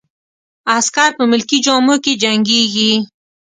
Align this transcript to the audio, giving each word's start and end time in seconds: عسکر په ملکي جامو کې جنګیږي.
عسکر 0.75 1.09
په 1.17 1.23
ملکي 1.31 1.57
جامو 1.65 1.95
کې 2.03 2.13
جنګیږي. 2.21 2.93